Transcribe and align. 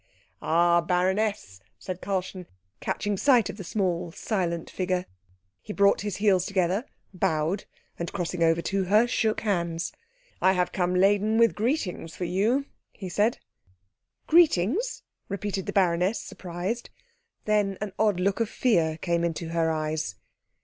"Ah, 0.41 0.81
baroness," 0.81 1.61
said 1.77 2.01
Karlchen, 2.01 2.47
catching 2.79 3.17
sight 3.17 3.51
of 3.51 3.57
the 3.57 3.63
small, 3.63 4.11
silent 4.11 4.67
figure. 4.67 5.05
He 5.61 5.73
brought 5.73 6.01
his 6.01 6.15
heels 6.17 6.47
together, 6.47 6.85
bowed, 7.13 7.65
and 7.99 8.11
crossing 8.11 8.41
over 8.41 8.63
to 8.63 8.85
her 8.85 9.05
shook 9.05 9.41
hands. 9.41 9.91
"I 10.41 10.53
have 10.53 10.71
come 10.71 10.95
laden 10.95 11.37
with 11.37 11.53
greetings 11.53 12.15
for 12.15 12.25
you," 12.25 12.65
he 12.91 13.09
said. 13.09 13.37
"Greetings?" 14.25 15.03
repeated 15.29 15.67
the 15.67 15.71
baroness, 15.71 16.19
surprised. 16.19 16.89
Then 17.45 17.77
an 17.79 17.93
odd 17.99 18.19
look 18.19 18.39
of 18.39 18.49
fear 18.49 18.97
came 18.97 19.23
into 19.23 19.49
her 19.49 19.69
eyes. 19.69 20.15